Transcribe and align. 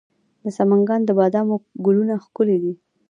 د 0.43 0.45
سمنګان 0.57 1.01
د 1.05 1.09
بادامو 1.19 1.55
ګلونه 1.85 2.13
ښکلي 2.23 2.57
دي. 2.63 2.73